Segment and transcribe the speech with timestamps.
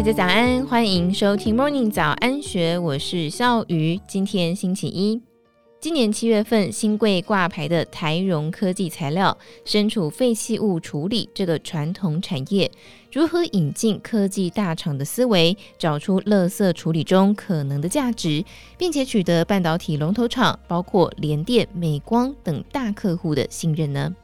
[0.00, 4.00] 大家早安，欢迎收听 Morning 早安学，我是笑鱼。
[4.08, 5.20] 今天星期一，
[5.78, 12.70] 今年七月份新贵挂牌的台荣科技材料，身处废弃物处理这个传统产业，
[13.12, 18.42] 如何引进科技大厂的思维，找出垃圾处理中可能的价值，
[18.78, 24.16] 并且取得半导体龙头厂，包括联电、美光等大客户的信任呢？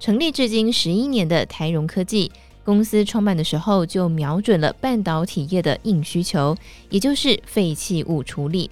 [0.00, 2.32] 成立至今十一年的台荣科技。
[2.66, 6.56] 公司创办的时候就瞄准了半导体业的硬需求，
[6.90, 8.68] 也就是废弃物处理。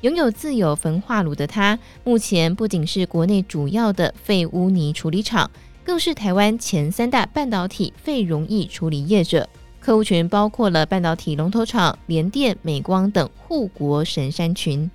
[0.00, 5.48] 拥有自有焚化炉的它，目前不仅是国内主要的废污泥处理厂，
[5.84, 9.48] 更是台湾前三大半导体废溶液处理业者。
[9.78, 14.90] 客户群包括了半导体龙头厂联电、美光等护国神山群。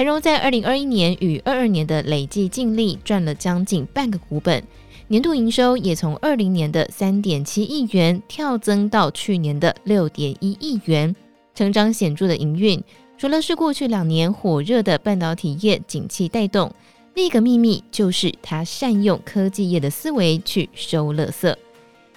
[0.00, 4.64] 台荣在二零二一年与二二年的累计净利赚了将近半个股本。
[5.08, 11.14] 年度营收也从二零年的三点七亿元跳增到去年的六点一亿元，
[11.54, 12.82] 成长显著的营运，
[13.18, 16.72] 除了是过去两年火热的半导体业景气带动，
[17.12, 21.54] 另一个秘密就是他善用科技业的思维去收垃圾。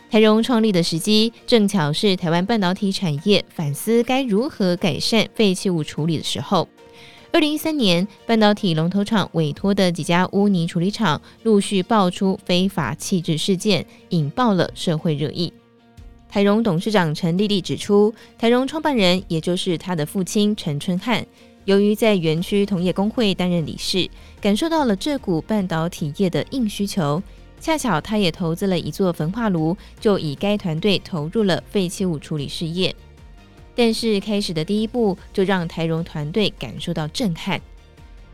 [0.10, 6.66] 台荣创立的时机正巧是台湾半导体产业反思该如何改善废弃物处理的时候。
[7.34, 15.52] 二零一三年，半导体龙头厂委托的几家污泥处理厂陆续爆出非法弃置事件，引爆了社会热议。
[16.30, 21.26] 台荣董事长陈丽丽指出，台荣创办人也就是他的父亲陈春汉，
[21.66, 24.08] 由于在园区同业公会担任理事，
[24.40, 27.20] 感受到了这股半导体业的硬需求。
[27.60, 32.96] 恰巧他也投资了一座焚化炉，就以该团队投入了废弃物处理事业。
[33.76, 37.60] 但是开始的第一步就让台荣团队感受到震撼。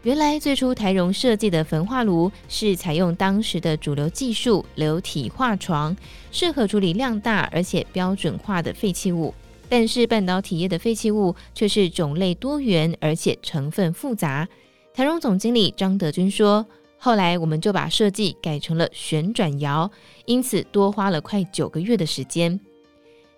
[0.03, 5.95] 原来最初台荣设计的焚化炉是采用当时的主流技术流体化床，
[6.31, 9.33] 适合处理量大而且标准化的废弃物。
[9.67, 14.47] 但是半导体业的废弃物却是种类多元而且成分复杂。
[14.93, 16.65] 台荣总经理张德军说
[16.97, 19.91] ：“后来我们就把设计改成了旋转窑，
[20.25, 22.59] 因此多花了快九个月的时间。”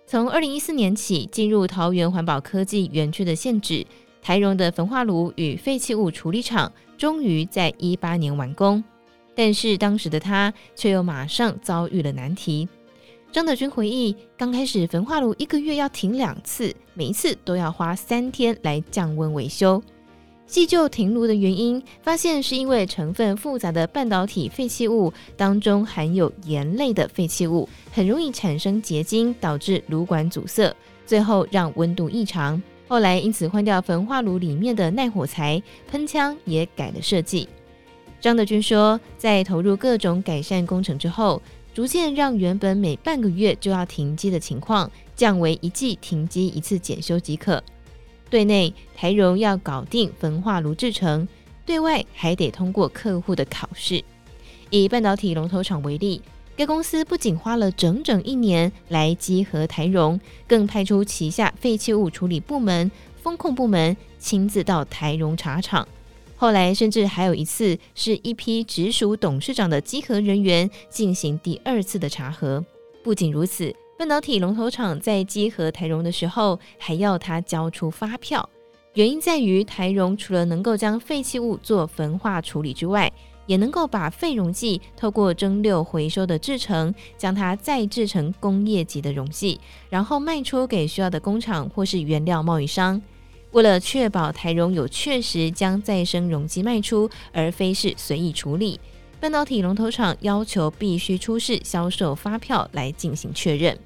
[0.06, 3.86] 从二零一四年起进入桃园环保科技园区的限制，
[4.20, 8.82] 台荣的焚化炉与废弃物处理厂终于在一八年完工。
[9.34, 12.68] 但是当时的他却又马上遭遇了难题。
[13.30, 19.82] 张德军回忆，刚开始焚化炉一个月要停两次，每一次都要花三天来降温维修。
[20.52, 30.76] 细究停炉的原因，发现是因为成分复杂的半导体废弃物当中含有盐类的废弃物，很容易产生结晶，导致炉管阻塞，
[31.06, 32.62] 最后让温度异常。
[32.86, 37.48] 后来因此换掉焚化炉里面的耐火材，喷枪也改了设计。
[38.20, 41.40] 张德军说，在投入各种改善工程之后，
[41.72, 47.64] 逐渐让原本每半个月就要停机的情况，降为一季停机一次检修即可。
[48.32, 51.28] 对内台荣要搞定焚化炉制程，
[51.66, 54.02] 对外还得通过客户的考试。
[54.70, 56.22] 以半导体龙头厂为例，
[56.56, 62.90] 该公司不仅花了整整一年来稽核台荣，更派出旗下废弃物处理部门、
[63.22, 65.86] 风控部门亲自到台荣查厂。
[66.34, 72.64] 后来甚至还有一次，是一批直属董事长的稽核人员进行第二次的查核。
[73.04, 73.76] 不仅如此。
[74.02, 78.50] 半导体龙头厂在稽核台荣的时候，还要他交出发票。
[78.94, 83.08] 原因在于台荣除了能够将废弃物做焚化处理之外，
[83.46, 93.00] 也能够把废溶剂透过蒸馏回收的制成，将它再制成工业级的溶剂，然后卖出给需要的工厂或是原料贸易商。
[93.52, 98.80] 为了确保台荣有确实将再生溶剂卖出，而非是随意处理。
[99.20, 103.78] 半导体龙头厂要求必须出示销售发票来进行确认。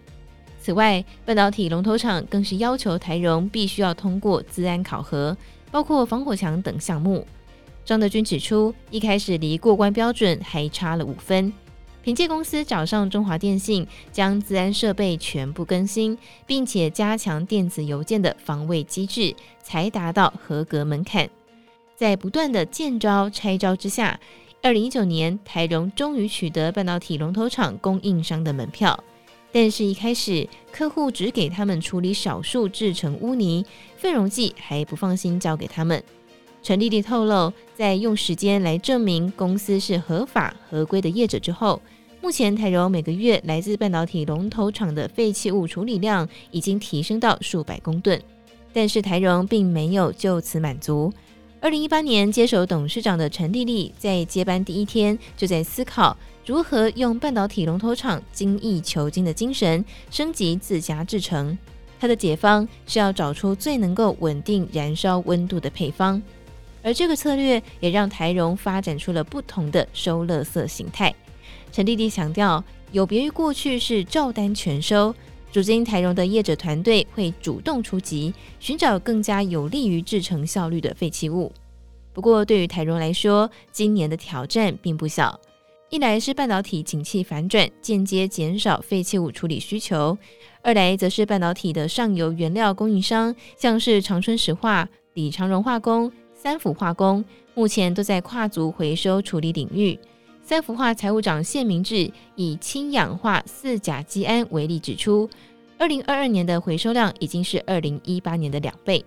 [0.66, 5.36] 此外，半导体龙头厂更是要求台融必须要通过资安考核，
[5.70, 7.24] 包括防火墙等项目。
[7.84, 11.52] 张德军指出，一开始离过关标准还差了五分，
[12.02, 21.30] 凭借公司找上中华电信，将资安设备全部更新，并且加强电子邮件的防卫机制，才达到合格门槛。
[21.94, 24.18] 在不断的见招拆招之下，
[24.60, 28.98] 二零一九年，台融终于取得半导体龙头厂供应商的门票，
[29.58, 33.64] 但是，一开始客户只给他们处理少数制成污泥
[33.96, 36.04] 废溶剂，还不放心交给他们。
[36.62, 41.80] 陈丽丽透露，在用时间来证明公司是合法合规的业者之后，
[42.20, 48.20] 目前台荣每个月来自半导体龙头厂的废弃物处理量已经提升到数百公吨，
[48.74, 51.10] 但是台荣并没有就此满足。
[51.62, 56.14] 二零一八年接手董事长的陈丽丽，在接班第一天就在思考
[56.46, 61.58] 如何用半导体龙头厂精益求精的精神升级自家制程。
[61.98, 66.22] 它的解方是要找出最能够稳定燃烧温度的配方，
[66.84, 71.12] 而这个策略也让台荣发展出了不同的收乐色形态。
[71.72, 72.62] 陈弟弟强调，
[72.92, 75.12] 有别于过去是照单全收，
[75.52, 81.50] 如今台荣的业者团队会主动出击，寻找更加有利于制程效率的废弃物。
[82.12, 85.40] 不过，对于台荣来说，今年的挑战并不小。
[85.88, 90.18] 一来是半导体景气反转，间接减少废弃物处理需求；
[90.60, 97.24] 二来则是半导体的上游原料供应商，像是长春石化、李长荣化工、三福化工，
[97.54, 99.96] 目前都在跨足回收处理领域。
[100.42, 105.30] 三福化财务长谢明志以氢氧化四甲基胺为例指出，
[105.78, 109.04] 二零二二年的回收量已经是二零一八年的两倍。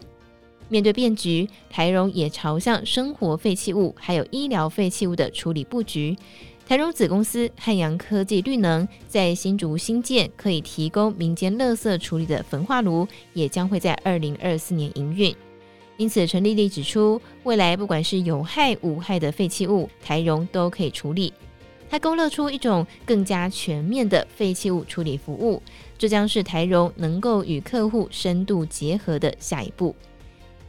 [0.69, 6.15] 面对变局，台融也朝向生活废弃物还有医疗废弃物的处理布局。
[6.69, 15.35] 台荣子公司汉阳科技绿能在新竹新建可以提供民间垃圾处理的焚化炉，也将会在二零二四年营运。
[15.97, 21.33] 因此，陈丽丽指出，未来不管是有害无害的废弃物，台荣都可以处理。
[21.89, 25.63] 她勾勒出一种更加全面的废弃物处理服务，
[25.97, 29.95] 这将是台荣能够与客户深度结合的下一步。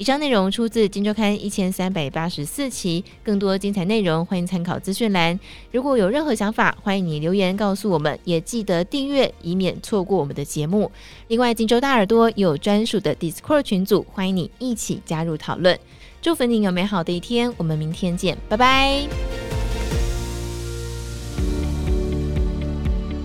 [0.00, 5.38] 以上内容出自《金周刊》一千三百八十四期，更多精彩内容欢迎参考资讯栏。
[5.73, 10.91] 如果有任何想法，欢迎你留言告诉我们，也记得订阅，以免错过我们的节目。
[11.29, 15.79] 另外，金周大耳朵有专属的 Discord 群组，欢迎你一起加入讨论。
[16.23, 19.06] 祝福你有美好的一天，我们明天见，拜拜。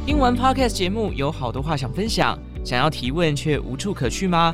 [0.06, 4.54] 听完 Podcast 节目，有好多话想分享，想要提问却无处可去吗？